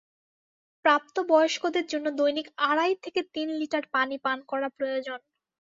[0.85, 5.19] প্রাপ্তবয়স্কদের জন্য দৈনিক আড়াই থেকে তিন লিটার পানি পান করা প্রয়োজন।